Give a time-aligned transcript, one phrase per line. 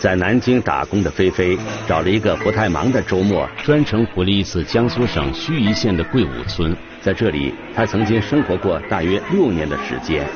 [0.00, 6.74] 在南京打工的菲菲找了一个不太忙的周末，专程回了一次江苏省盱眙县的桂武村。
[7.02, 10.26] 在这里，她曾经生活过大约六年的时间。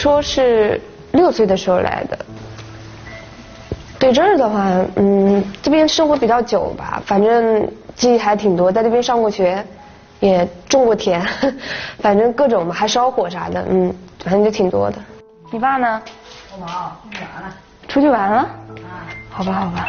[0.00, 0.80] 说是
[1.12, 2.18] 六岁的时候来的。
[3.98, 9.62] 对这儿的话，嗯，这边生活比较久吧，反正记忆还挺多，在这边上过学，
[10.20, 11.20] 也种过田，
[12.00, 14.96] 反正各种嘛，还烧火啥的，嗯，反正就挺多的。
[15.50, 16.00] 你爸呢？
[16.54, 17.56] 我妈出去玩了。
[17.86, 18.38] 出去玩了？
[18.38, 19.04] 啊。
[19.28, 19.86] 好吧，好吧。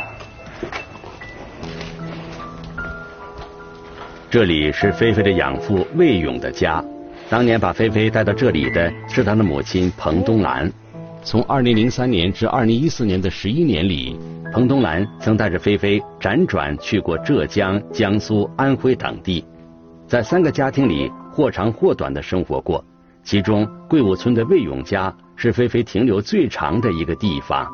[4.30, 6.84] 这里是菲菲的养父魏勇的家。
[7.32, 10.70] 当年把菲菲带到这里的是他的母亲彭冬兰。
[11.24, 14.20] 从2003年至2014年的十一年里，
[14.52, 19.46] 彭冬兰曾带着菲菲辗转去过浙江、江苏、安徽等地，
[20.06, 22.84] 在三个家庭里或长或短的生活过。
[23.24, 27.66] 其中桂武村的魏勇家是菲菲停留最长的一个地方。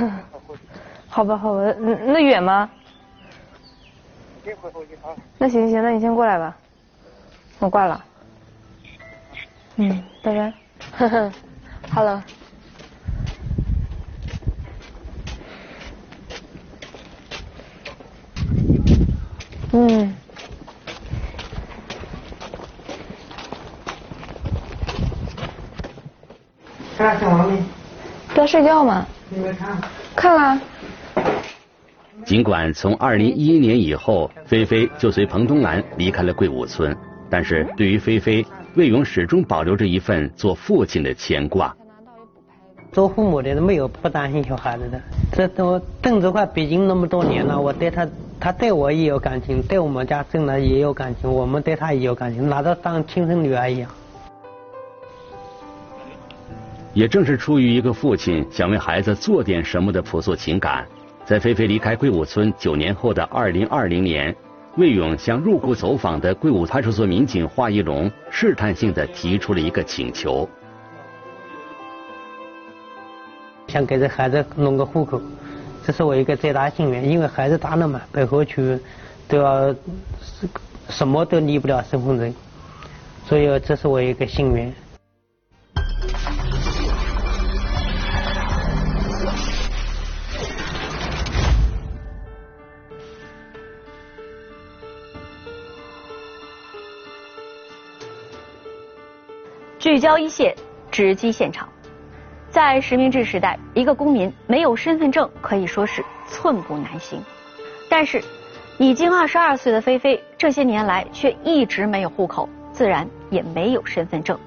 [1.08, 2.70] 好吧，好吧，那远吗？
[5.38, 6.56] 那行行，那你先过来吧，
[7.58, 8.04] 我挂了。
[9.76, 10.52] 嗯，拜拜。
[10.98, 11.32] 呵呵
[11.94, 12.22] ，Hello。
[19.72, 20.14] 嗯。
[26.96, 27.62] 看小王没？
[28.34, 29.06] 在睡觉吗？
[29.30, 29.80] 你没看？
[30.20, 30.60] 看了。
[32.26, 36.94] 尽管从2011年以后，菲菲就随彭东兰离开了桂武村，
[37.30, 38.44] 但是对于菲菲，
[38.74, 41.74] 魏勇始终保留着一份做父亲的牵挂。
[42.92, 45.00] 做父母的没有不担心小孩子的，
[45.32, 48.06] 这都挣这块北京那么多年了，我对他，
[48.38, 53.90] 他对我也有感情，对我们家挣的也有感情，我们对他也有感情，拿他当亲生女儿一样。
[56.92, 60.86] 也正是出于一个父亲想为孩子做点什么的朴素情感。
[61.24, 64.34] 在菲菲离开桂武村九年后的二零二零年，
[64.76, 70.48] 魏勇向入户走访的桂武派出所民警华一龙试探性的提出了一个请求，
[73.68, 75.22] 想给这孩子弄个户口，
[75.86, 78.76] 这是我一个最大心愿，因为孩子大了嘛，北后去
[79.28, 79.72] 都要
[80.88, 82.34] 什么都离不了身份证，
[83.26, 84.72] 所以这是我一个心愿。
[99.90, 100.54] 聚焦一线，
[100.92, 101.68] 直击现场。
[102.48, 107.20] 在实名制时代，一个公民没有身份证可以说是寸步难行。
[107.88, 108.22] 但是，
[108.78, 114.38] 已经二十二岁的菲菲，这些年来却一直没有户口，自然也没有身份证。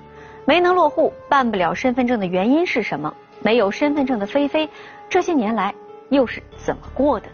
[0.46, 3.14] 没能落户、办不了身份证的原因是什么？
[3.42, 4.70] 没有身份证的菲菲，
[5.10, 5.75] 这些年来
[6.08, 7.34] 又是怎么过的呢？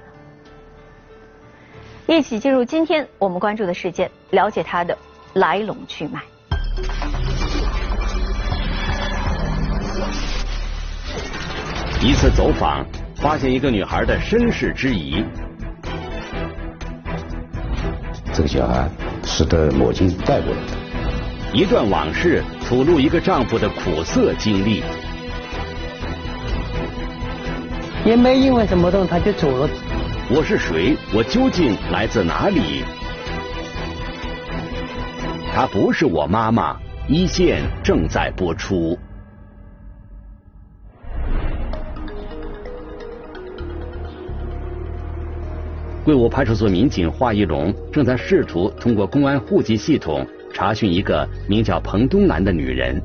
[2.07, 4.97] 一起进入今天我们关注的事件，了解它的
[5.33, 6.19] 来龙去脉。
[12.01, 12.85] 一次走访，
[13.17, 15.21] 发现一个女孩的身世之疑。
[18.33, 18.89] 这个小孩
[19.25, 20.77] 是她母亲带过来的。
[21.51, 24.81] 一段往事，吐露一个丈夫的苦涩经历。
[28.05, 29.69] 也没因为什么动，他就走了。
[30.29, 30.95] 我是谁？
[31.13, 32.81] 我究竟来自哪里？
[35.53, 36.77] 她不是我妈妈。
[37.09, 38.97] 一线正在播出。
[46.09, 52.99] 桂武派出所民警华一龙正在试图通过公安户籍系统查询一个名叫彭东兰的女人。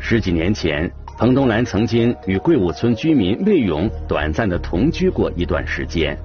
[0.00, 6.18] 十几年前，彭东兰曾经与桂武村居民魏勇短暂的同居过一段时间。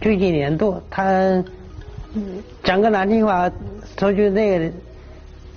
[0.00, 1.40] 就一年多，他
[2.64, 3.48] 讲个难听话，
[3.96, 4.72] 说句那个，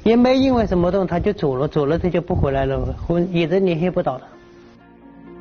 [0.04, 2.96] 也没因为什么动，他就走了，走了他就不回来了，
[3.34, 4.22] 一直联系不到了。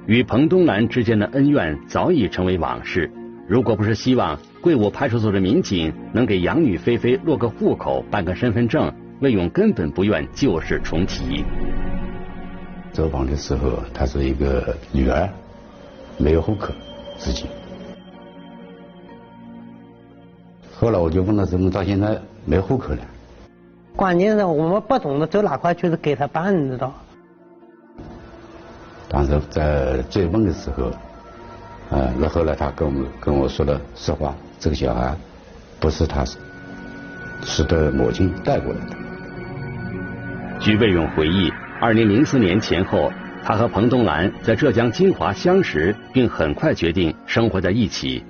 [0.06, 3.10] 与彭东兰之间的恩怨早已成为往事。
[3.50, 11.44] 如果不是希望贵武派出所的民警能给养女菲菲落个户口、办个身份证，魏勇根本不愿旧事重提。
[12.92, 15.28] 走访的时候，他是一个女儿，
[16.16, 16.72] 没有户口，
[17.18, 17.46] 自己。
[20.72, 23.00] 后来我就问他怎么到现在没户口了？
[23.96, 26.94] 关键是我们不懂得走哪块去给他办，你知道？
[29.08, 30.92] 当时在追问的时候，
[31.90, 35.12] 啊，那后来他跟我们跟我说了实话，这个小孩
[35.80, 36.24] 不是他
[37.42, 38.96] 是的母亲带过来的。
[40.60, 41.50] 据魏勇回忆，
[41.80, 48.22] 二零零四年前后，他和彭东兰在浙江金华相识，并很快决定生活在一起。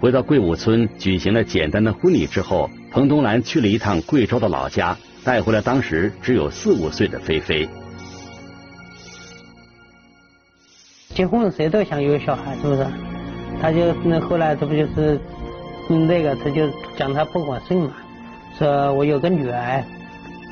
[0.00, 7.68] 回到贵武村举行了简单的婚礼之后，彭东兰去了一趟贵州的老家，带回了当时只有四五岁的菲菲。
[11.18, 12.86] 结婚谁都想有小孩，是不是？
[13.60, 15.18] 他就那后来这不就是
[15.88, 17.90] 那个，他就讲他不管生嘛，
[18.56, 19.82] 说我有个女儿，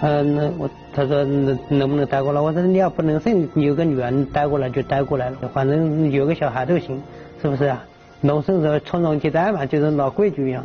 [0.00, 2.40] 呃，那我他说能能不能带过来？
[2.40, 7.00] 我说你要不能生，你有个女儿，你带过来就带过来了，反正有个小孩都行，
[7.40, 7.84] 是不是啊？
[8.20, 10.64] 农村时候传宗接代嘛，就是老规矩一样。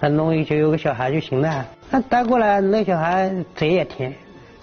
[0.00, 1.64] 他弄一就有个小孩就行了。
[1.88, 4.12] 他带过来那小孩嘴也甜，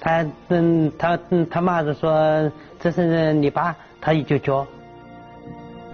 [0.02, 2.52] 他嗯他嗯他妈是说
[2.82, 4.66] 这是你爸，他也就教。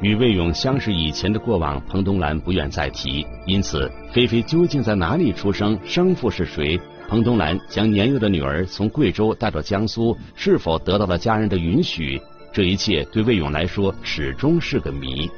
[0.01, 3.25] 与魏勇相识以前的过往，彭东兰不愿再提。
[3.45, 6.79] 因此，菲菲究竟在哪里出生，生父是谁？
[7.07, 12.21] 彭东兰将年幼的女儿从贵州带到江苏，是否得到了家人的允许？
[12.51, 15.29] 这一切对魏勇来说始终是个谜。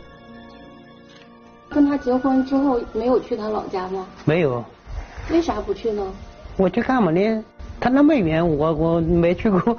[1.69, 4.07] 跟他结婚之后没有去他老家吗？
[4.25, 4.63] 没有。
[5.29, 6.03] 为啥不去呢？
[6.57, 7.43] 我去干嘛呢？
[7.79, 9.77] 他那么远，我我没去过。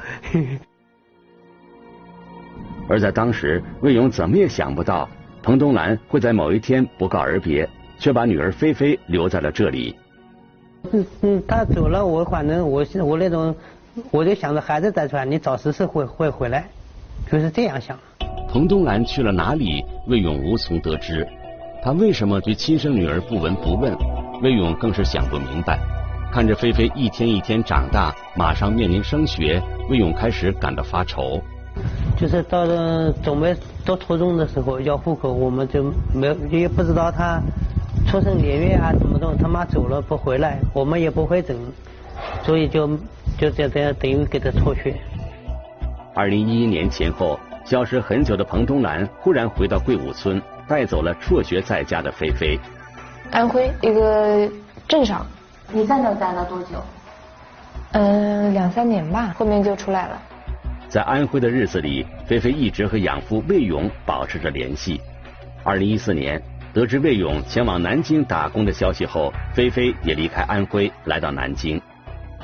[2.89, 5.09] 而在当时，魏勇怎么也想不到，
[5.43, 7.69] 彭东兰会在某一天不告而别，
[7.99, 9.95] 却把女儿菲菲留在了这里。
[10.93, 13.55] 嗯嗯，他走了，我反正我我那种，
[14.11, 16.67] 我就想着孩子带出来，你早时是会会回来，
[17.31, 17.99] 就是这样想。
[18.49, 19.85] 彭东兰去了哪里？
[20.07, 21.27] 魏勇无从得知。
[21.83, 23.95] 他为什么对亲生女儿不闻不问？
[24.43, 25.79] 魏勇更是想不明白。
[26.33, 31.43] 看着菲菲一天一天长大，马上面临升学，魏勇开始感到发愁。
[32.19, 33.57] 就是到了准备
[33.87, 37.41] 读初中的时候要户口，我们就没有也不知道他
[38.09, 41.57] 出生年月啊怎么的，他妈走了不回来，我们也不会整，
[42.43, 42.89] 所以就
[43.39, 44.95] 就这样等于给他辍学。
[46.13, 50.43] 二零一一年前后，消失很久的彭东兰忽然回到桂武村。
[50.69, 52.61] 带走了辍学在家的菲菲。
[53.31, 54.47] 安徽一个
[54.87, 55.25] 镇上。
[55.73, 56.85] 你在那待了多久？
[57.93, 60.21] 嗯，两三年吧，后面就出来了。
[60.89, 65.01] 在安徽的日子里，菲菲一直和养父魏勇保持着联系。
[65.63, 66.43] 二零一四年，
[66.73, 71.81] 得知魏勇前往南京打工的消息后，菲菲也离开安徽来到南京。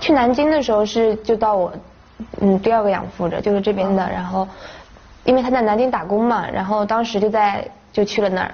[0.00, 1.72] 去南京的时候是就到我
[2.40, 4.08] 嗯第二个养父这，就是这边的。
[4.10, 4.46] 然后
[5.24, 7.68] 因为他在南京打工嘛，然后当时就在。
[7.94, 8.52] 就去了那儿。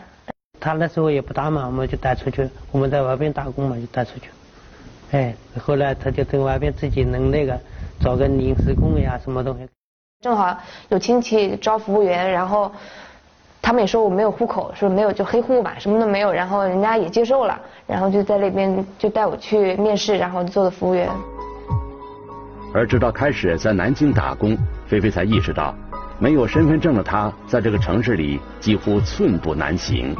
[0.60, 2.46] 他那时候也不大嘛，我们就带出去。
[2.70, 4.28] 我们在外边打工嘛，就带出去。
[5.12, 7.58] 哎，后来他就在外边自己能那个
[8.00, 9.66] 找个临时工呀，什么东西。
[10.22, 10.54] 正好
[10.90, 12.70] 有亲戚招服务员，然后
[13.62, 16.30] 他们也说我没有户口，说没有就黑户吧，什么都没有。
[16.30, 21.08] 然后人家也接受了，然后就在那边就带我去面试，然后做的服务员。
[22.74, 24.54] 而直到开始在南京打工，
[24.86, 25.74] 菲菲才意识到。
[26.18, 30.14] 没有身份证的她，在这个城市里几乎寸步难行。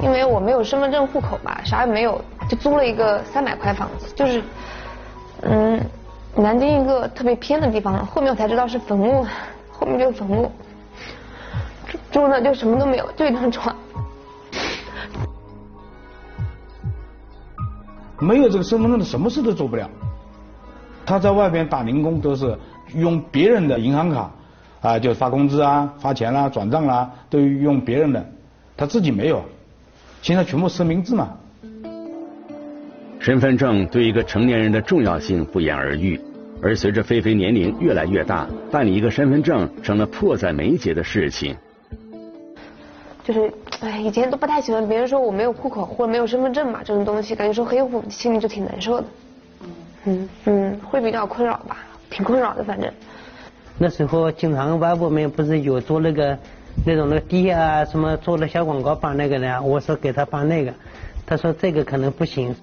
[0.00, 4.40] 因为我没有身份证、户口吧，啥也没有，就租了一个三百块房子，就是
[5.42, 5.80] 嗯，
[6.34, 8.04] 南京一个特别偏的地方。
[8.06, 9.26] 后面我才知道是坟墓，
[9.70, 10.50] 后面就是坟墓，
[12.10, 13.74] 住那就什么都没有，就一张床。
[18.18, 19.88] 没有这个身份证的，什么事都做不了。
[21.06, 22.58] 他在外边打零工都是。
[22.94, 24.30] 用别人的银行卡
[24.80, 28.26] 啊，就发工资啊、发钱啦、转账啦，都用别人的，
[28.78, 29.44] 他自己没有。
[30.22, 31.36] 现在全部实名制嘛。
[33.28, 36.18] 身份证对一个成年人的重要性不言而喻，
[36.62, 41.54] 而随着菲菲年龄越来越大，办理一个身份证成了迫在眉睫的事情。
[43.22, 49.06] 就是，哎，以前都不太喜欢别人说我没有户口或者没有身份证嘛，这种东西感觉说黑户，心里就挺难受的。
[50.06, 51.84] 嗯嗯，会比较困扰吧。
[52.08, 52.90] 挺困扰的，反正。
[53.76, 56.38] 那时候经常外部们不是有做那个
[56.86, 60.72] 那种那个地啊什么做了小广告办那个的，我说给他办那个，
[61.26, 62.56] 他说这个可能不行。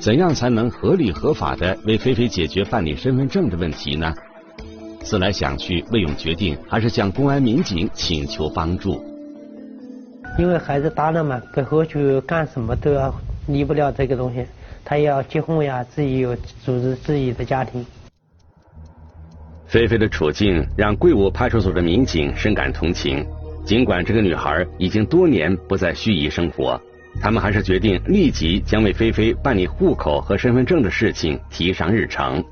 [0.00, 4.14] 怎样才能合理合法的为菲菲解决办理身份证的问题呢？
[5.02, 9.04] 思来想去，魏勇决定还是向公安民警请求帮助。
[10.38, 13.14] 因为孩子大了嘛，以后去干什么都要
[13.46, 14.46] 离不了这个东西。
[14.82, 17.84] 他要结婚呀，自己有组织自己的家庭。
[19.66, 23.22] 菲菲的处境让贵武派出所的民警深感同情。
[23.66, 26.80] 尽管这个女孩已经多年不在盱眙生活，
[27.20, 32.44] 他们还是决定立即将为菲菲办理户口和身份证的事情提上日程。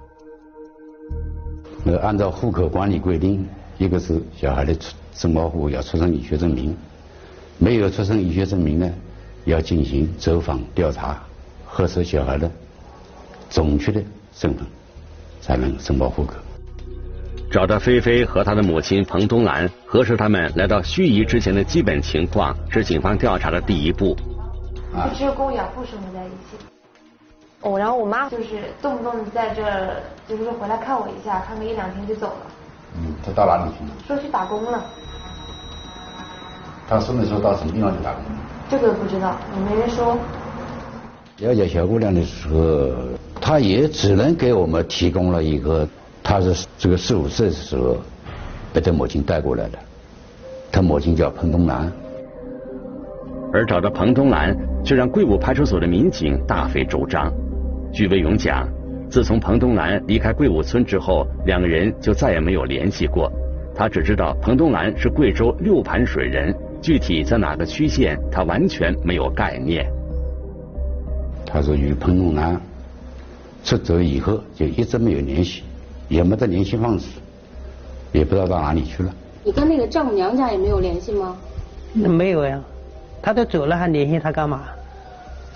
[1.85, 3.47] 那按照户口管理规定，
[3.79, 6.77] 一个是小孩的出申报户要出生医学证明，
[7.59, 8.93] 没有出生医学证明呢，
[9.45, 11.23] 要进行走访调查，
[11.65, 12.51] 核实小孩的
[13.49, 14.03] 准确的
[14.35, 14.67] 身份，
[15.41, 16.35] 才能申报户口。
[17.51, 24.15] 找到菲菲和她的母亲彭东兰，核实他们来到盱眙之前的基本情况，是警方调查的第一步。
[24.95, 26.65] 就只有跟我养父生活在一起。
[27.63, 29.97] 哦，然后我妈就是动不动在这儿，
[30.29, 32.47] 就是说回来看我一下，看个一两天就走了。
[32.97, 33.91] 嗯，他到哪里去了？
[34.07, 34.85] 说去打工了。
[36.89, 38.23] 他什么时候到什么地方去打工？
[38.71, 40.17] 这个不知道，也没人说。
[41.39, 42.95] 了解小姑娘的时候，
[43.41, 45.87] 她也只能给我们提供了一个。
[46.23, 47.97] 她是这个四五岁的时候
[48.73, 49.79] 被她母亲带过来的，
[50.71, 51.91] 她母亲叫彭东兰。
[53.53, 54.55] 而找到彭东兰，
[54.89, 57.31] 却让贵武派出所的民警大费周章。
[57.93, 58.67] 据魏勇讲，
[59.11, 63.31] 自从彭东兰离开贵武村之后，两个人就再也没有联系过。
[63.75, 69.87] 他只知道彭东兰是贵州六盘水人，具体在哪个区县，他完全没有概念。
[71.45, 72.59] 他说与彭东兰
[73.63, 75.65] 出走以后，就一直没有联系。
[76.09, 77.21] 也没得联系方式，
[78.11, 79.15] 也不知道到哪里去了。
[79.45, 81.37] 你跟那个丈母娘家也没有联系吗？
[81.93, 82.59] 那没有呀，
[83.21, 84.65] 他都走了还联系他干嘛？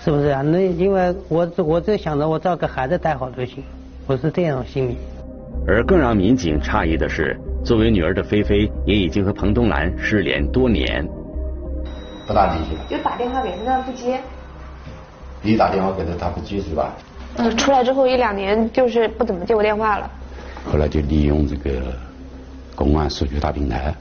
[0.03, 0.41] 是不是啊？
[0.41, 3.63] 那因为我我只想着我只要给孩子带好就行，
[4.05, 4.97] 我是这样心理。
[5.65, 11.07] 而更让民警诧异的是，作为女儿的菲菲也已经和彭东兰失联多年。
[12.27, 12.81] 不大联系了。
[12.89, 14.19] 就打电话给他，他不接。
[15.41, 16.93] 你打电话给他，他不接是吧？
[17.37, 20.11] 嗯，出来之后一两年就是不怎么接我电话了。
[20.69, 21.93] 后来就利用这个
[22.75, 23.95] 公安数据大平台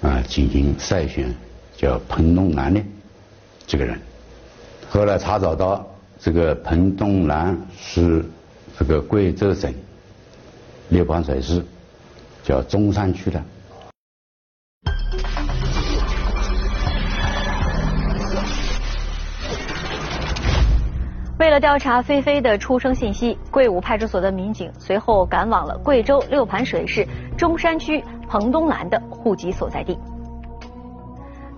[0.00, 1.30] 啊进行筛选，
[1.76, 2.80] 叫彭东兰的
[3.66, 3.98] 这个人。
[4.90, 5.84] 后来查找到
[6.20, 8.24] 这个彭东兰是
[8.78, 9.74] 这个贵州省
[10.88, 11.64] 六盘水市
[12.42, 13.42] 叫中山区的。
[21.36, 29.98] 为了调查菲菲的出生信息，贵武派出所的民警随后赶往了贵州六盘水市中山区彭东兰的户籍所在地。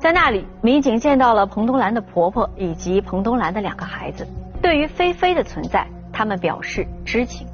[0.07, 4.25] 在那里，民警见到了彭东兰的婆婆以及彭东兰的两个孩子。
[4.63, 7.45] 对于菲菲的存在，他们表示知情。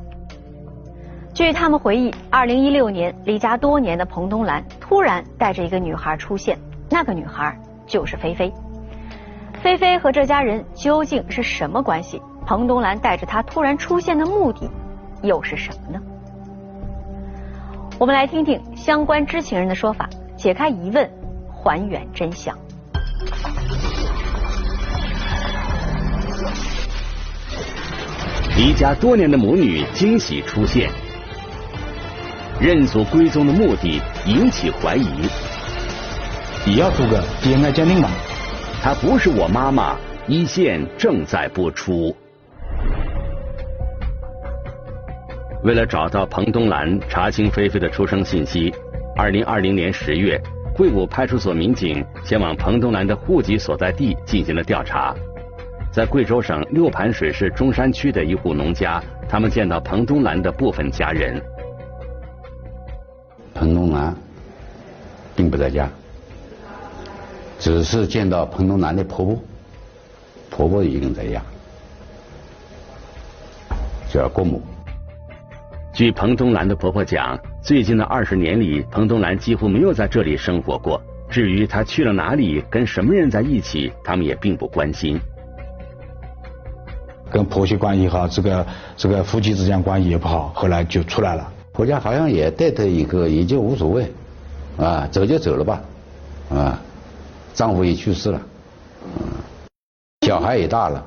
[1.33, 6.59] 据他们回忆，二零一六年离家多年的彭东兰突然带着一个女孩出现，
[6.91, 8.53] 那个女孩就是菲菲。
[9.63, 12.21] 菲菲和这家人究竟是什么关系？
[12.45, 14.71] 彭东兰带着她突然出现的目的
[15.23, 15.99] 又是什么呢？
[17.99, 20.07] 我们来听听相关知情人的说法，
[20.37, 21.11] 解开疑问，
[21.63, 22.59] 还原真相。
[28.57, 30.91] 离家多年的母女惊喜出现，
[32.61, 35.07] 认祖归宗的目的引起怀疑。
[36.67, 38.09] 你要做个 DNA 鉴定吗？
[38.83, 42.15] 她不是我妈妈，一线正在播出。
[45.63, 48.73] 为了找到彭东兰，查清菲菲的出生信息，
[49.17, 50.41] 二零二零年十月，
[50.75, 55.15] 贵武派出所民警前往彭东兰的户籍所在地进行了调查。
[55.93, 61.39] 在贵州省六盘水市中山区的一户农家，他们见到彭东兰的部分家人。
[63.53, 64.17] 彭东兰
[65.37, 65.89] 并不在家。
[67.59, 69.39] 只是见到彭东兰的婆婆，
[70.51, 71.43] 婆婆一个人在家，
[74.09, 74.63] 叫郭母。
[75.93, 80.99] 据彭东兰的婆婆讲，最近的二十年里，彭东兰几乎没有在这里生活过。
[81.29, 85.21] 至于她去了哪里，跟什么人在一起，他们也并不关心。
[87.31, 91.53] 跟婆媳关系好，这个这个夫妻之间关系也不好，后来就出来了。
[91.73, 94.11] 婆家好像也带她一个，也就无所谓，
[94.79, 95.83] 啊，走就走了吧，
[96.49, 96.81] 啊。
[97.53, 98.41] 丈夫也去世了，
[99.05, 99.23] 嗯
[100.27, 101.05] 小孩也大了。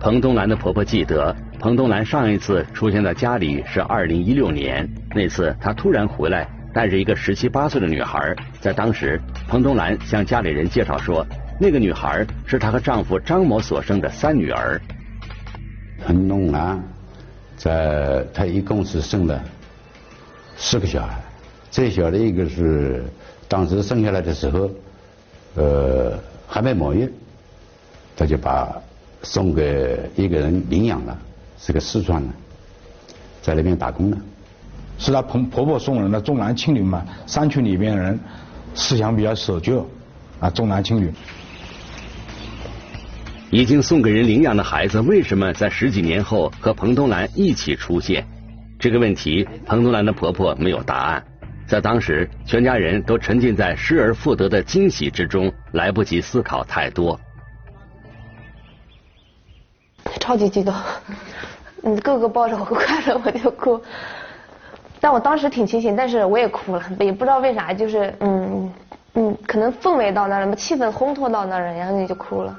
[0.00, 8.34] 彭东兰的婆婆记得，彭东兰上一次出现在家里是二零一六年，那次她突然回来，带着一个十七八岁的女孩。
[8.60, 11.26] 在当时，彭东兰向家里人介绍说，
[11.60, 14.80] 那个女孩是她和丈夫张某所生的三女儿。
[16.06, 16.80] 彭东兰
[17.56, 19.42] 在她一共是生了
[20.56, 21.18] 四个小孩，
[21.72, 23.04] 最小的一个是。
[23.50, 24.70] 当时生下来的时候，
[25.54, 26.12] 呃，
[26.46, 27.10] 还没满月，
[28.14, 28.78] 她就把
[29.22, 31.18] 送给一个人领养了，
[31.58, 32.28] 是个四川的，
[33.42, 34.16] 在那边打工的。
[34.98, 38.18] 是她婆婆婆送人的重男轻女嘛，山区里边人
[38.74, 39.88] 思想比较守旧，
[40.40, 41.12] 啊重男轻女。
[43.50, 48.26] 已经送给人领养的孩子，为什么在十几年后和彭东兰一起出现？
[48.78, 51.24] 这个问题，彭东兰的婆婆没有答案。
[51.66, 57.18] 在当时，全家人都沉浸在失而复得的惊喜之中，来不及思考太多。
[60.20, 60.74] 超级激动，
[61.82, 63.80] 嗯，哥哥抱着我快乐我就哭，
[65.00, 68.72] 但我当时挺清醒，但是我也哭了，也不知道为啥，就是嗯
[69.14, 72.58] 嗯，可能氛围到那儿了，气氛烘托到那儿了，然后你就哭了。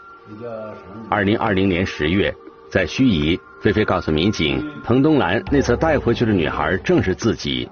[1.10, 2.34] 二零二零年十月，
[2.72, 7.70] 在盱眙，菲菲告诉民警，彭东兰那次带回去的女孩正是自己。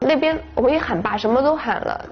[0.00, 2.04] 那边我一喊爸，什么都喊了。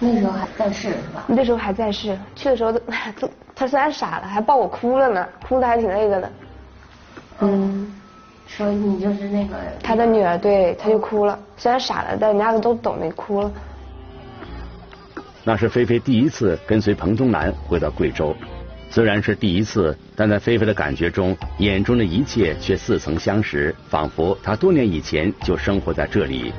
[0.00, 1.24] 那时候还在世是吧？
[1.28, 2.80] 那时候还在世，去的时候都
[3.20, 6.32] 都 他虽然傻了，还抱我哭了呢，哭的还挺那个的。
[7.40, 7.94] 嗯，
[8.46, 13.50] 说你就是那个他的女儿，对，他就哭了，虽然傻了，但人家都懂，没哭了。
[15.44, 18.34] 那是菲菲第一次跟随彭东南回到贵州，
[18.90, 26.52] 虽然是第一次，但在菲菲的感觉中，眼中的一切却似曾相识，仿佛她多年以前就生活在这里。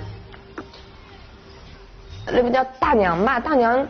[2.27, 3.85] 那边叫大娘吧，大娘，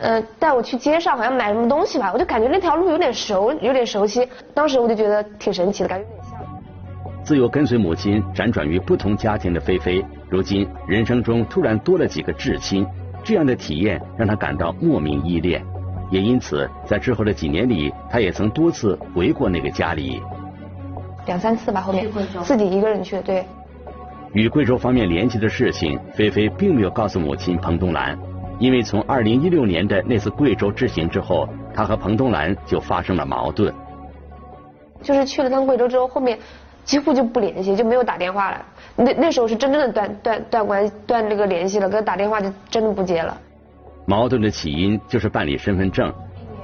[0.00, 4.28] 呃，带我去街上，好像买什么东西吧，我就感觉那条路有点熟，有点熟悉。
[4.54, 6.40] 当时我就觉得挺神奇的，感觉有点像。
[7.24, 12.86] 自由跟随母亲辗转于不同家庭的菲菲，如今人生中突然多了几个至亲。
[13.24, 15.64] 这样的体验让她感到莫名依恋，
[16.10, 20.20] 也因此在之后的几年里，她也曾多次回过那个家里，
[21.26, 21.80] 两三次吧。
[21.80, 22.10] 后面
[22.42, 23.44] 自己一个人去，对。
[24.32, 28.18] 与贵州方面联系的事情，菲菲并没有告诉母亲彭东兰，
[28.58, 33.72] 因为从二零一六年的那次贵州之行之后，他和彭东兰就发生了矛盾。
[35.02, 36.38] 就是去了趟贵州之后，后面
[36.84, 38.64] 几乎就不联系，就没有打电话了。
[38.94, 43.36] 那那时候是真正的断断断关断这个联系了，跟他打电话就真的不接了。
[44.06, 46.12] 矛盾的起因就是办理身份证。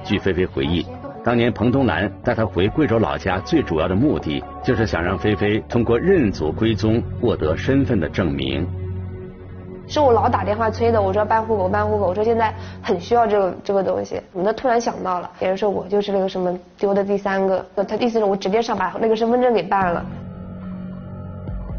[0.03, 0.85] 据菲菲回忆，
[1.23, 8.65] 当年彭东兰带她回贵州老家，最主要的目的就是想让菲菲通过认祖归宗获得身份的证明。
[9.89, 14.21] 是我老打电话催的，我说办户口办户口，我说现在很需要这个这个东西。
[14.33, 20.05] 我突然想到了，别人说我就是那个什么丢的第三个，他意思是我直接上把那个身份证给办了。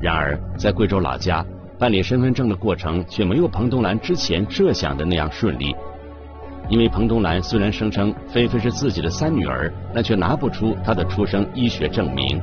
[0.02, 1.46] 然而，在贵州老家
[1.78, 5.76] 办理身份证的过程却没有彭东兰之前设想的那样顺利，
[6.68, 12.42] 因为彭东兰虽然声称菲菲是自己的三女儿，但却拿不出她的出生医学证明。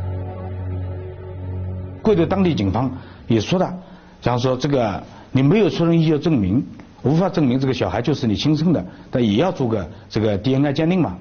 [2.02, 2.90] 贵州当地警方
[3.28, 3.74] 也说了，
[4.22, 6.66] 假如说这个你没有出生医学证明，
[7.04, 11.18] 无法证明这个小孩就是你亲生的，但也要做个这个 DNA 鉴定嘛，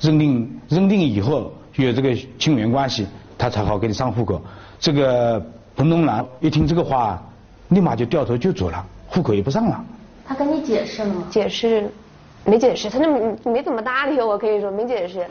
[0.00, 4.40] 认定认定以后有这个亲缘关系，他才好给你上户口。
[4.78, 5.44] 这个。
[5.74, 7.20] 彭东兰一听这个话，
[7.68, 9.82] 立马就掉头就走了，户口也不上了。
[10.26, 11.26] 他跟你解释了吗？
[11.30, 11.90] 解释，
[12.44, 13.10] 没解释，他就
[13.50, 15.26] 没怎么搭理我，可以说没解释。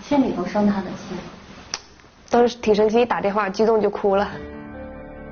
[0.00, 1.16] 心里头生他的气。
[2.30, 4.28] 当时挺生气，一打电话激动就哭了。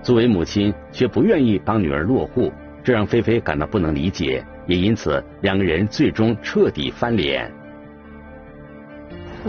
[0.06, 2.52] 作为母亲，却不愿意帮女儿落户，
[2.84, 7.50] 这让菲菲感到不能理解，也因此两个人最终彻底翻脸。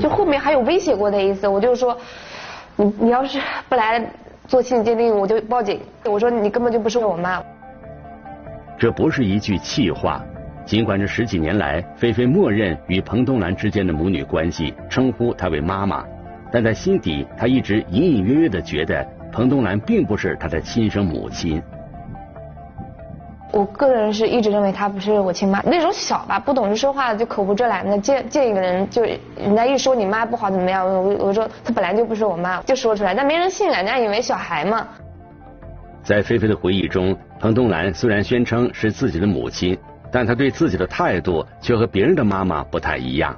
[0.02, 1.96] 就后面还有威胁过的意思，我就说，
[2.76, 3.39] 你你要是
[3.70, 4.04] 不来。
[4.48, 5.80] 做亲子鉴定，我就报警。
[6.06, 7.43] 我说你根本就不是我妈。
[8.80, 10.26] 这不是一句气话。
[10.65, 16.04] 尽管这十几年来，菲菲默认与彭东兰之间的母女关系，称呼她为妈妈，
[16.50, 21.62] 但在心底，她一直隐隐约约的觉得彭东兰并不是他的亲生母亲。
[23.54, 25.62] 我个人是一直认为她不是我亲妈。
[25.66, 34.86] 那时候小吧，不懂事说话，就口无遮拦的见见一个人就人家一说你妈不好怎么样，我我说她本来就不是我妈，就说出来，但没人信，人家以为小孩嘛。
[36.04, 39.78] 在菲菲的回忆中，彭东兰虽然宣称是自己的母亲，
[40.12, 43.36] 但她对自己的态度却和别人的妈妈不太一样。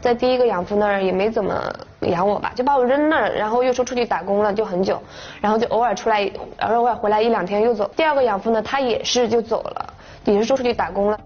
[0.00, 1.60] 在第一个养父那儿也没怎么
[2.02, 5.02] 养我吧，就把我扔那儿，然后又说出去打工了，就很久，
[5.40, 6.30] 然后就偶尔出来，
[6.60, 7.90] 偶尔回来一两天又走。
[7.96, 11.18] 第二个养父呢，他也是就走了，也是说出去打工了。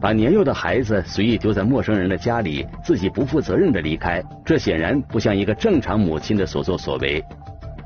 [0.00, 7.24] 把年幼的孩子随意丢在陌生人的家里，自己不负责任的离开，这显然不像一个正常母亲的所作所为。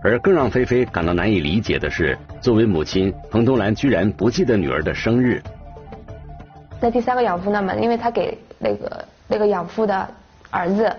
[0.03, 5.43] 而更让菲菲感到难以理解的是，作为母亲，彭东兰居然不记得女儿的生日。
[6.79, 9.05] 在第三个养父那嘛，因为他给那个。
[9.29, 10.09] 那个养父的
[10.51, 10.95] 儿子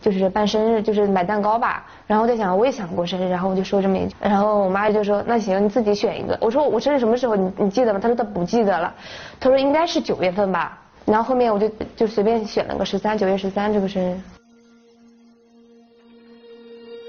[0.00, 1.84] 就是办生日，就是买蛋糕吧。
[2.06, 4.14] 然后在想，我也想过生日，然后我就说这么一句。
[4.20, 7.34] 然后我妈就说：“那行，你自己选一个。”我说：“我生日什么时候？
[7.34, 8.94] 你你记得吗？”他说：“他不记得了。”
[9.40, 14.18] 他说：“应该是九月份吧。”然后后面我就就随便选了个十三，九月十三这个生日。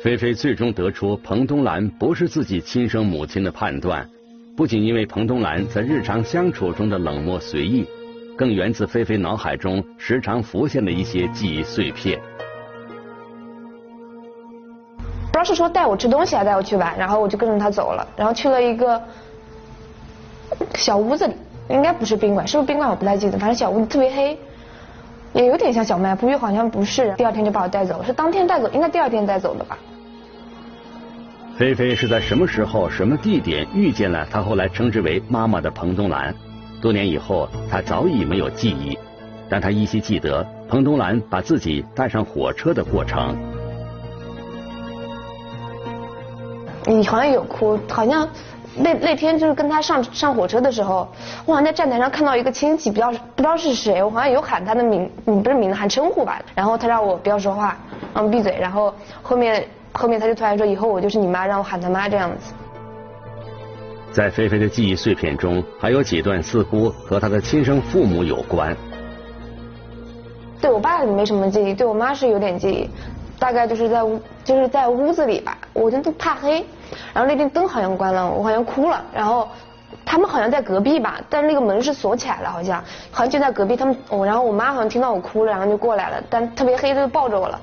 [0.04, 4.08] 菲菲最终得出彭东兰不是自己亲生母亲的判断，
[4.56, 7.86] 不仅因为彭东兰在日常相处中的冷漠随意，
[8.38, 12.20] 更源自菲菲脑海中时常浮现的一些记忆碎片。
[14.98, 19.02] 不知道是说带我吃东西还是带我去玩，然后我就跟着他走了，然后去了一个
[20.76, 21.34] 小屋子里，
[21.70, 24.38] 应该不是宾馆，是不是宾馆我不太记得，反正小屋子特别黑。
[25.34, 27.14] 也有点像小卖部，又好像不是。
[27.18, 29.78] 第二天就把我带走了，是当天带走，应该第二天带走的吧。
[31.58, 36.34] 菲菲是在什么时候、什么地点遇见了她后来称之为妈妈的彭东兰？
[36.82, 38.98] 多年以后，他早已没有记忆，
[39.50, 43.36] 但他依稀记得彭东兰把自己带上火车的过程。
[46.86, 48.28] 你好像有哭，好像。
[48.80, 51.08] 那那天就是跟他上上火车的时候，
[51.48, 56.40] 我好像在站台上看到一个亲戚，不知道不知道是谁，我好像有喊他的名，不是名字喊称呼吧。
[56.54, 57.76] 然后他让我不要说话，
[58.14, 58.56] 让我闭嘴。
[58.60, 62.54] 然后后面后面他就突然说以后我就是你妈，让我喊他妈这样子。
[64.18, 68.76] 在菲菲的记忆碎片中，还有几段似乎和她的亲生父母有关。
[70.60, 72.90] 对我爸没什么记忆，对我妈是有点记忆，
[73.38, 76.66] 大概就是在屋就是在屋子里吧，我真的怕黑。
[77.14, 79.06] 然后那天灯好像关了，我好像哭了。
[79.14, 79.48] 然后
[80.04, 83.76] 他们好像在隔壁吧，但是那个门是锁起来了，好像好像就在隔壁。
[83.76, 87.62] 他们我然后我妈好像听到我哭了，然后就过来了，但特别黑，她就抱着我了。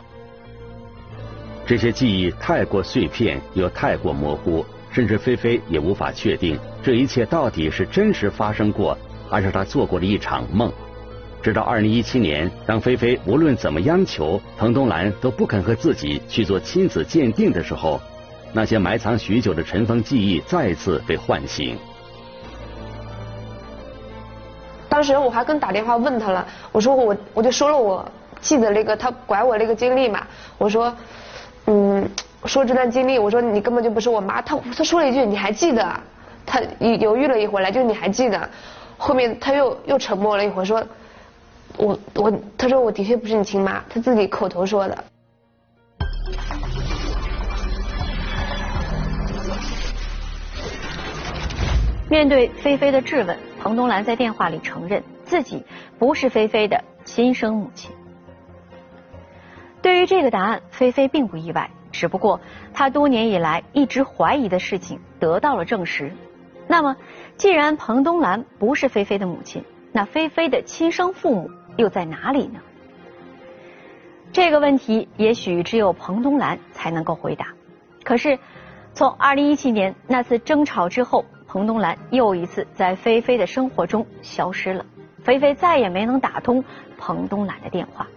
[1.67, 4.65] 这些记忆太过碎片，又太过模糊，
[4.95, 8.97] 甚至菲菲也无法确定这一切到底是真实发生过，
[9.29, 10.73] 还是她做过的一场梦。
[11.43, 18.01] 直到二零一七年，当菲菲无论怎么央求，彭东兰都不肯和自己去做亲子鉴定的时候。
[18.53, 21.77] 那些埋藏许久的尘封记忆再次被唤醒。
[24.89, 28.09] 当时我还跟打电话问他了，我说我我就说了我
[28.41, 30.25] 记得那个他拐我那个经历嘛，
[30.57, 30.95] 我说
[31.67, 32.09] 嗯
[32.49, 36.01] 说这段经历，我说你根本就不是我妈，他他说了一句你还记得？
[36.47, 36.61] 他
[37.01, 38.49] 犹豫了一会儿来，就你还记得？
[38.99, 40.87] 后面他又又沉默了一会儿，说
[41.77, 45.05] 我我他说我的确不是你亲妈，他自己口头说的。
[52.11, 55.65] 面对菲菲的质问，彭东兰在电话里承认自己
[55.99, 57.91] 不是菲菲的亲生母亲。
[59.83, 62.41] 对于这个答案，菲菲并不意外，只不过
[62.75, 66.13] 他多年以来一直怀疑的事情得到了证实。
[66.67, 66.97] 那么，
[67.37, 72.61] 既然彭东兰不是菲菲的母亲，那菲菲的亲生父母又在哪里呢？
[74.33, 77.47] 这个问题也许只有彭东兰才能够回答。
[78.03, 78.39] 可是，
[78.93, 81.25] 从2017年那次争吵之后。
[81.47, 84.85] 彭东兰又一次在菲菲的生活中消失了，
[85.23, 86.65] 菲菲再也没能打通
[86.99, 88.09] 彭东兰的电话。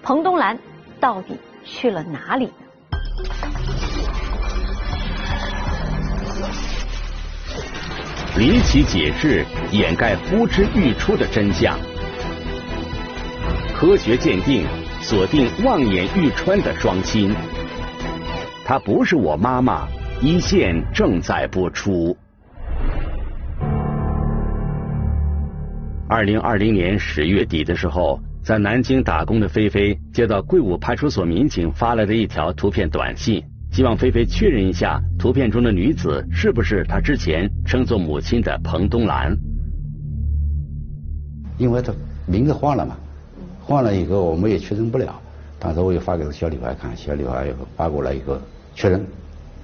[0.00, 0.56] 彭东兰
[1.00, 2.48] 到底去了哪里？
[8.38, 11.76] 离奇解释掩盖呼之欲出的真相，
[13.74, 14.64] 科学鉴定
[15.00, 17.34] 锁定望眼欲穿的双亲。
[18.64, 19.86] 她不是我妈妈。
[20.22, 22.16] 一线正在播出。
[26.08, 39.36] 二零二零年十月底的时候，在南京打工的菲菲接到贵武派出所民警发来的一条图片短信，希望菲菲确认一下图片中的女子是不是她之前称作母亲的彭东兰。
[41.58, 41.92] 因为她
[42.24, 42.96] 名字换了嘛，
[43.60, 45.20] 换了以后我们也确认不了。
[45.58, 48.40] 当时我又发给小女孩看，小女孩又发过来一个
[48.76, 49.04] 确认。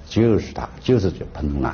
[0.09, 1.73] 就是她，就是彭东兰。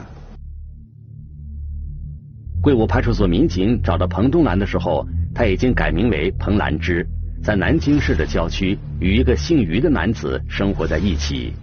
[2.62, 7.08] 贵武派出所民警找到彭东兰的时候，他已经改名为彭兰芝，
[7.44, 11.54] 在南京市的郊区与一个姓于的男子生活在一起。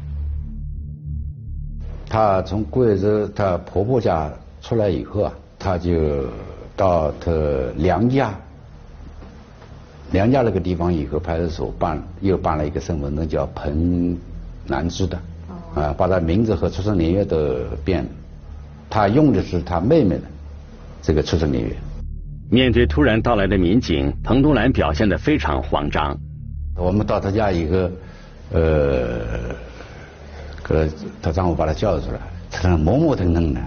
[2.08, 6.24] 她从贵州她婆婆家出来以后啊，她就
[6.76, 7.30] 到她
[7.76, 8.32] 娘家，
[10.10, 14.16] 娘家那个地方以后，派出所办又办了一个身份证，叫彭
[14.68, 15.18] 兰芝的。
[15.74, 17.36] 啊，把她名字和出生年月都
[17.84, 18.10] 变了，
[18.88, 20.22] 她用的是她妹妹的
[21.02, 21.76] 这个出生年月。
[22.48, 26.16] 面对突然到来的民警，彭东兰表现得非常慌张。
[26.76, 27.90] 我们到他家以后，
[28.52, 29.20] 呃，
[30.62, 30.88] 个
[31.20, 32.18] 他丈夫把她叫出来，
[32.50, 33.60] 他那磨磨蹭蹭的，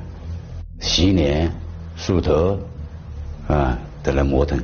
[0.80, 1.52] 洗脸、
[1.96, 2.58] 梳头，
[3.48, 4.58] 啊，在那磨腾，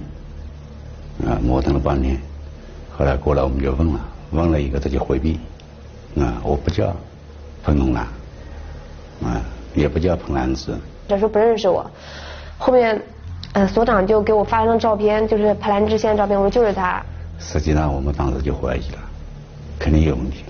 [1.26, 2.18] 啊，磨腾了半天。
[2.98, 4.00] 后来过来我们就问了，
[4.32, 5.40] 问了一个他就回避，
[6.18, 6.96] 啊，我不叫。
[7.64, 8.04] 彭东兰，
[9.24, 9.42] 啊，
[9.74, 10.72] 也不叫彭兰芝。
[11.10, 11.90] 他说不认识我，
[12.60, 13.02] 后面，
[13.56, 17.02] 呃，所长就给我发了张照片，就是彭兰芝现在照片，我说就是他。
[17.40, 19.00] 实际上我们当时就怀疑了，
[19.80, 20.44] 肯定有问题。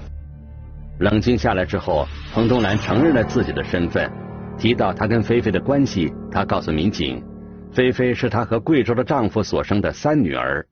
[0.97, 4.11] 冷静下来之后，彭东兰承认了自己的身份。
[4.57, 7.21] 提到她跟菲菲的关系，她告诉民警，
[7.71, 10.65] 菲菲是她和贵州的丈夫所生的三女儿。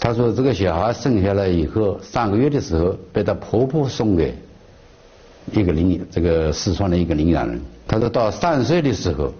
[0.00, 4.34] 她说这个小孩生下来以后，三个月的时候被她婆婆送给
[5.52, 7.60] 一个领这个四川的一个领养人。
[7.86, 9.34] 她说到三岁的时候，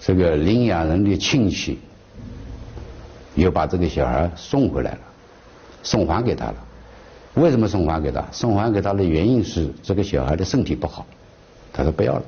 [0.00, 1.78] 这个领养人的亲戚
[3.34, 4.98] 又把这个小孩送回来了，
[5.82, 6.54] 送还给他了。
[7.34, 8.24] 为什么送还给他？
[8.32, 11.06] 送还给他的原因是这个小孩的身体不好，
[11.72, 12.22] 他说不要了。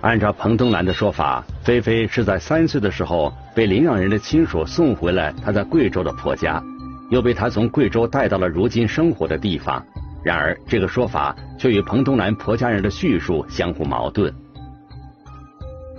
[0.00, 6.62] 按照彭东兰的说法，菲菲是在三岁的时候被领养人的亲属送回了她在贵州的婆家，
[7.10, 9.84] 又被她从贵州带到了如今生活的地方。
[10.22, 14.32] 然而，这个说法却与彭东兰婆家人的叙述相互矛盾。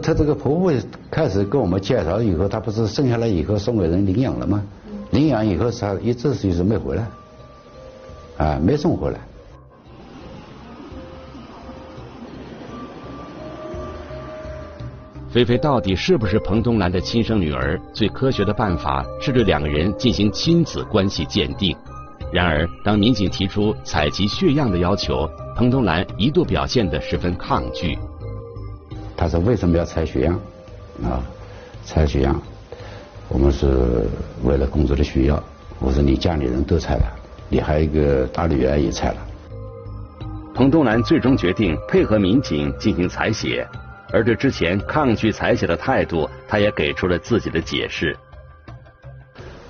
[0.01, 0.71] 她这个婆婆
[1.11, 4.63] 开始跟我们介绍以后，她不是生下来以后送给人领养了吗？
[5.11, 7.07] 领养以后，她一直就是没回来。
[8.37, 9.19] 啊，没送回来。
[15.29, 17.79] 菲菲到底是不是彭东兰的亲生女儿？
[17.93, 21.75] 最科学的办法是对两个人进行亲子关系鉴定。
[22.31, 27.97] 然而，当民警提出采集血样的要求，彭东兰一度表现得十分抗拒。
[29.17, 30.39] 他说：“为什么要采血样？
[31.03, 31.21] 啊，
[31.83, 32.39] 采血样，
[33.27, 34.07] 我们是
[34.43, 35.43] 为了工作的需要。”
[35.81, 37.03] 我说：“你家里人都采了。”
[37.49, 39.17] 你还有一个大女儿也采了。
[40.53, 43.67] 彭东兰最终决定配合民警进行采血，
[44.11, 48.15] 而对之前抗拒采血的态度，他也给出了自己的解释。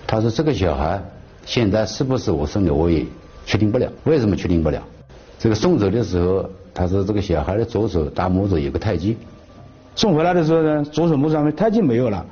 [0.07, 1.01] 他说：“这个小孩
[1.45, 3.05] 现在是不是我生的，我也
[3.45, 3.87] 确定不了。
[4.05, 4.81] 为什么确定不了？
[5.37, 9.17] 这个送走的时候，他说这个小孩的左手大拇指有个胎记，
[9.97, 12.25] 送回来的时候呢，左手拇指上面胎记没有了。”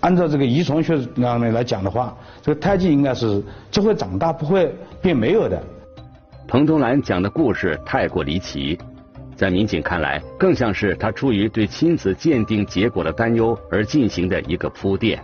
[0.00, 5.62] 按照这个遗传学上面来讲的话，这个胎记应该是就会长大，不会变没有的。
[6.48, 8.78] 彭东兰讲的故事太过离奇，
[9.36, 15.20] 在民警看来，更像是他出于对亲子鉴定结果的担忧而进行的一个铺垫。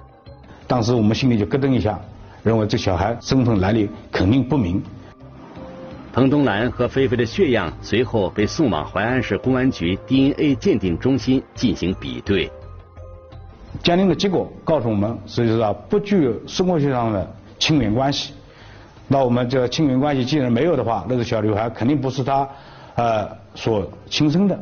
[0.66, 1.98] 当时我们心里就咯噔一下，
[2.42, 4.82] 认为这小孩身份来历肯定不明。
[6.16, 12.50] 彭东兰和菲菲的血样随后被送往淮安市公安局 DNA 鉴定中心进行比对。
[13.83, 18.33] 鉴定的结果告诉我们，实际上不具有生物学上的亲缘关系。
[19.09, 22.48] 那我们这个亲缘关系既然没有的话，那个小女孩肯定不是他
[22.94, 24.59] 呃所亲生的。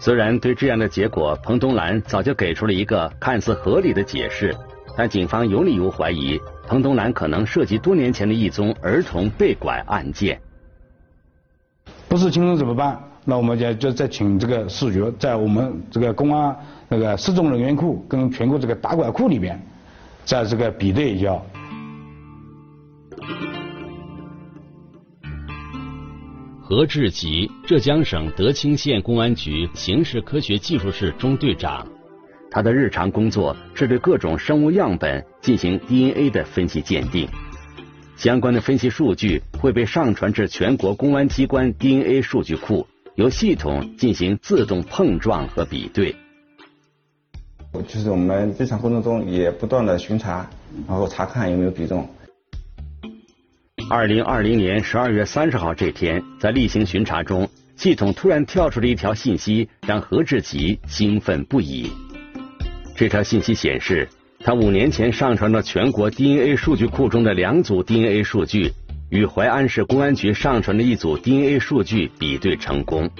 [0.00, 4.52] 虽然对这样的结果，彭东兰早就给出了一个看似合理的解释，
[4.96, 10.40] 但警方有理由怀疑彭东兰可能涉及多年前的一宗儿童被拐案件。
[12.08, 12.98] 不是亲生怎么办？
[13.24, 16.56] 那我们就就再请这个视觉在我们这个公安
[16.88, 19.60] 那个失踪人员库跟全国这个打拐库里边，
[20.24, 21.40] 在这个比对一下。
[26.60, 31.86] 何志吉，浙江省德清县公安局刑事科学技术室中队长，
[32.54, 37.26] 他的日常工作是对各种生物样本进行 DNA 的分析鉴定，
[38.14, 42.86] 相关的分析数据会被上传至全国公安机关 DNA 数据库。
[43.14, 46.14] 由系统进行自动碰撞和比对。
[47.88, 50.46] 就是我们日常工作中也不断的巡查，
[50.86, 52.06] 然后查看有没有比中。
[53.88, 61.90] 二零二零年十二月三十号这天，在例行巡查中，系统突然跳出了一条信息，让何志吉兴奋不已。
[62.94, 64.08] 这条信息显示，
[64.40, 68.72] 他五年前上传到全国 DNA 数据库中的两组 DNA 数据。
[69.10, 73.10] 与淮安市公安局上传的一组 DNA 数据比对成功，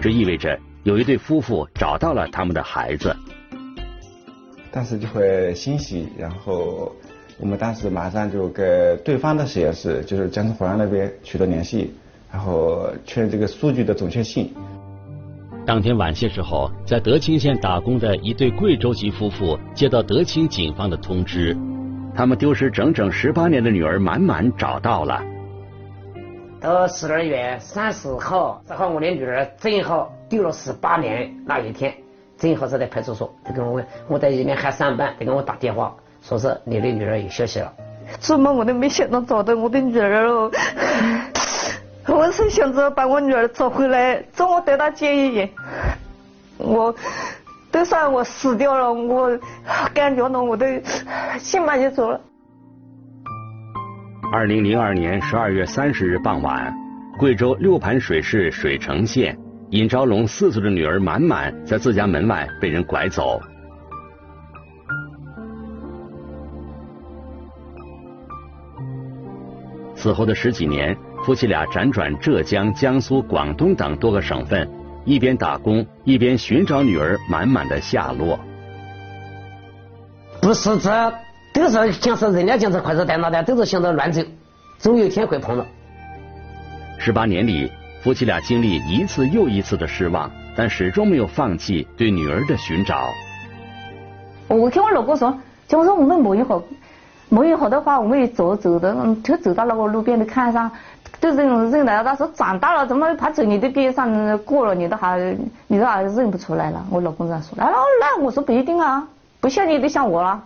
[0.00, 3.14] 这意味着有一对夫妇找到了他们的孩子。
[4.72, 6.92] 当时就会欣喜，然后
[7.38, 11.92] 我们当时马上就跟对方的实验室，就是江苏淮安那边取得联系，
[12.32, 14.52] 然后确认这个数据的准确性。
[15.68, 21.54] 当天晚些时候，在德清县打工的一对贵州籍夫妇接到德清警方的通知。
[22.16, 25.22] 他们丢失整整十八年的女儿满满找到了。
[26.58, 31.92] 到十二月三十号，正好我的女儿正好丢了十八年那一天，
[32.38, 37.70] 正好是在派出所，他跟我问，我在里面还上班，他给我打电话，说是你的女儿有消息了。
[38.18, 40.50] 做梦我都没想到找到我的女儿了，
[42.08, 45.50] 我是想着把我女儿找回来，做我带她见一眼，
[46.56, 46.94] 我。
[47.70, 49.38] 都算我死掉了，我
[49.92, 50.64] 感觉到，我都
[51.38, 52.18] 心满意足了。
[54.32, 56.74] 二零零二年十二月三十日傍晚，
[57.18, 63.38] 贵州六盘水市水城县尹昭龙四岁的女儿满满在自家门外被人拐走。
[69.98, 74.70] 此后的十几年，夫妻俩辗转浙江、江苏、广东等多个省份，
[75.04, 78.38] 一边打工，一边寻找女儿满满的下落。
[80.40, 81.14] 不是这，
[81.52, 84.22] 都是像是人家讲是快车带哪的，都是想着乱走，
[84.78, 85.66] 总有一天会碰到。
[86.96, 87.68] 十八年里，
[88.00, 93.08] 夫妻俩经历一次又一次的失望，但始终没有放弃对女儿的寻找。
[94.46, 96.62] 我听我老公说，就说我们摸一会，
[97.30, 100.70] 摸一会的话，我们一走走的，就走到那个路边的看上，
[101.20, 102.02] 都认认了。
[102.02, 105.36] 他说长大了，怎么怕走你的边上过了，你都还
[105.66, 106.84] 你都还认不出来了。
[106.90, 107.52] 我老公这样说。
[107.56, 107.66] 那
[108.00, 109.06] 那我说不一定啊，
[109.40, 110.42] 不像你都像我了。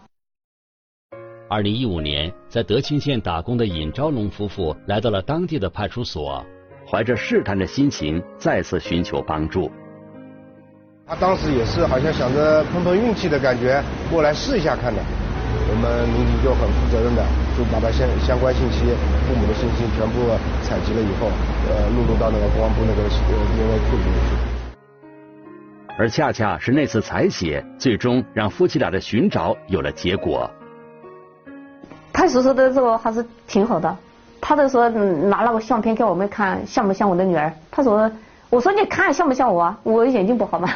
[1.49, 6.43] 二零一五年，在德清县打工的尹昭龙夫妇来到了当地的派出所，
[6.91, 9.71] 怀着试探的心情，再次寻求帮助。
[11.07, 15.01] 他当时也是好像想着碰碰运气的感觉，过来试一下看的。
[15.73, 17.25] 我们民警就很负责任的，
[17.57, 18.85] 就把他相相关信息、
[19.27, 20.29] 父母的信息全部
[20.63, 21.33] 采集了以后，
[21.67, 24.37] 呃，录入到那个公安部那个呃 DNA 库里面去。
[25.97, 30.51] 而恰恰是那次采血，最终让夫妻俩的寻找有了结果。
[32.13, 33.97] 派出所的这个还是挺好的，
[34.43, 37.51] 他就说拿那个相片给我们看，像不像我的女儿？
[37.71, 38.13] 他说，
[38.53, 39.75] 我说你看像不像我？
[39.83, 40.69] 我眼睛不好 嘛，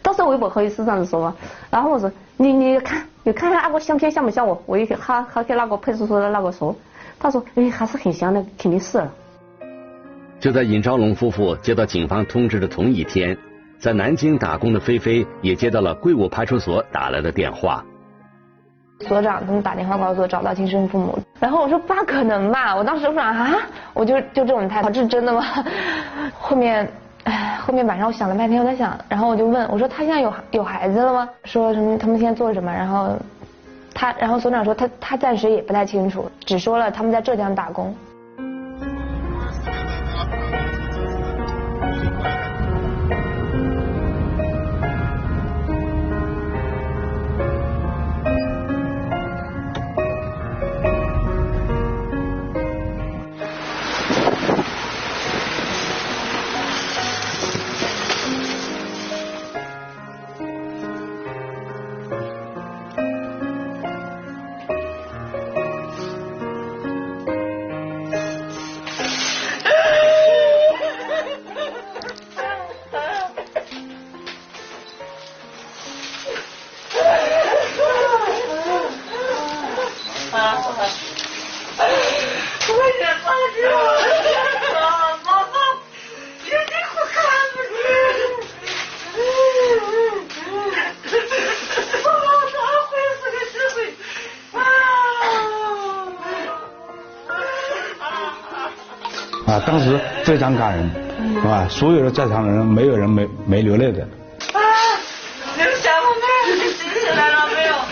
[0.00, 1.34] 当时我也不好意思这样子说嘛。
[1.68, 4.62] 然后我说你你看你看看那个相片像不像我？
[4.66, 6.72] 我一还还给那个派出所的那个说，
[7.18, 9.12] 他说哎还是很像的，肯定是了。
[10.38, 13.36] 就在尹昭龙夫妇接到警方通知的同一天，
[13.80, 17.84] 在南京打工的菲菲也接到了贵武派出所打来的电话。
[19.00, 23.56] 所长他们打电话告诉我找到亲生父母，然后我说不大可能吧，我当时说啊，
[23.92, 25.42] 我就就这种态度，这是真的吗？
[26.38, 26.88] 后面，
[27.24, 31.28] 哎，后面晚上我想了半天，我在想，然后我就问我说他现在有有孩子了吗？
[31.44, 32.72] 说什么他们现在做什么？
[32.72, 33.16] 然后
[33.94, 37.94] 他，然后所长说他他暂时也不太清楚，只说了他们在浙江打工。
[99.46, 100.90] 啊，当时非常感人，
[101.34, 101.66] 是吧？
[101.68, 104.02] 所有的在场的人，没有人没没流泪的。
[104.02, 104.08] 啊，
[105.56, 105.86] 你起
[107.14, 107.74] 来了没有？
[107.74, 107.86] 啊，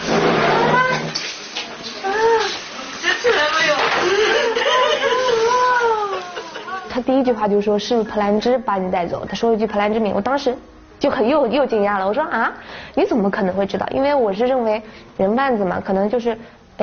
[3.00, 3.74] 醒起来没有？
[6.88, 10.56] 他第一句话就说是普兰芝把你带走，他说了一句普兰芝名，我当时
[10.98, 12.50] 就很又又惊讶了，我说啊，
[12.94, 13.86] 你怎么可能会知道？
[13.90, 14.80] 因为我是认为
[15.18, 16.36] 人贩子嘛，可能就是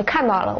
[0.06, 0.56] 看到了。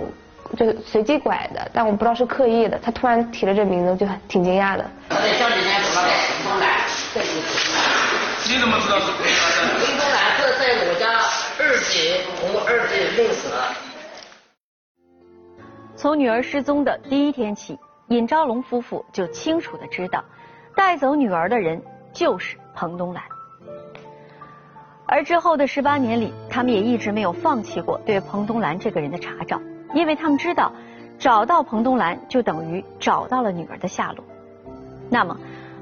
[0.57, 2.79] 就是随机拐的，但我不知道是刻意的。
[2.79, 4.85] 他突然提了这名字，我就挺惊讶的。
[5.09, 6.11] 我在小几年怎么在
[6.45, 6.67] 彭东南，
[8.49, 9.71] 你怎么知道是彭东南？
[9.79, 11.07] 彭东南是在我家
[11.59, 13.55] 二姐和二姐认识的。
[15.97, 20.25] 从女儿失踪的第一天起，尹昭龙夫妇就清楚的知道，
[20.75, 21.81] 带走女儿的人
[22.13, 23.23] 就是彭东兰。
[25.07, 29.61] 而之后的十八年里，他们也一直没有放弃过对彭东兰这个人的查找。
[29.95, 30.73] 因为他们知道，
[31.19, 34.25] 找到彭东兰就等于找到了女儿的下落。
[35.09, 35.37] 那么，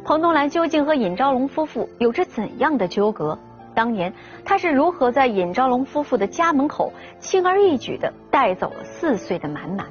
[0.05, 3.39] 彭东兰究竟和尹昭龙夫妇有着怎样的纠葛？
[3.75, 4.13] 当年
[4.45, 9.87] 他是如何在尹昭龙夫妇的家门口轻而易举的带走了四岁的满满？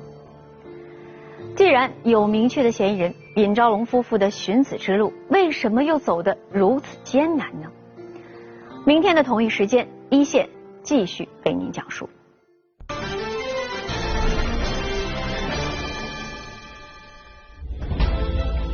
[1.56, 7.70] 既然有明确的嫌疑人，尹昭龙夫妇的寻子之路为什么又走得如此艰难呢？
[8.86, 10.50] 明天的同一时间，一线
[10.84, 12.10] 继续为您讲述。